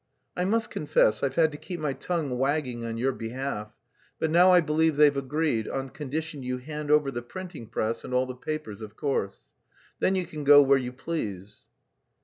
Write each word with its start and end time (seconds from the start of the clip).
I 0.35 0.45
must 0.45 0.71
confess 0.71 1.21
I've 1.21 1.35
had 1.35 1.51
to 1.51 1.59
keep 1.59 1.79
my 1.79 1.93
tongue 1.93 2.39
wagging 2.39 2.83
on 2.83 2.97
your 2.97 3.11
behalf; 3.11 3.71
but 4.17 4.31
now 4.31 4.49
I 4.51 4.59
believe 4.59 4.95
they've 4.95 5.15
agreed, 5.15 5.67
on 5.67 5.89
condition 5.89 6.41
you 6.41 6.57
hand 6.57 6.89
over 6.89 7.11
the 7.11 7.21
printing 7.21 7.67
press 7.67 8.03
and 8.03 8.11
all 8.11 8.25
the 8.25 8.33
papers, 8.33 8.81
of 8.81 8.97
course. 8.97 9.51
Then 9.99 10.15
you 10.15 10.25
can 10.25 10.43
go 10.43 10.59
where 10.63 10.79
you 10.79 10.91
please." 10.91 11.65